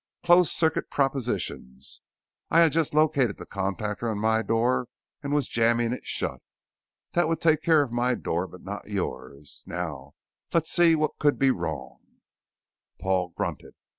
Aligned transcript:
"Closed 0.23 0.51
circuit 0.51 0.89
propositions. 0.89 2.01
I'd 2.49 2.71
just 2.71 2.95
located 2.95 3.37
the 3.37 3.45
contactor 3.45 4.09
on 4.09 4.17
my 4.17 4.41
door 4.41 4.87
and 5.21 5.31
was 5.31 5.47
jamming 5.47 5.93
it 5.93 6.03
shut. 6.05 6.41
That 7.11 7.27
would 7.27 7.39
take 7.39 7.61
care 7.61 7.83
of 7.83 7.91
my 7.91 8.15
door 8.15 8.47
but 8.47 8.63
not 8.63 8.89
yours. 8.89 9.61
Now 9.67 10.15
let's 10.55 10.71
see 10.71 10.95
what 10.95 11.19
could 11.19 11.37
be 11.37 11.51
wrong" 11.51 11.99
Paul 12.99 13.29
grunted. 13.37 13.75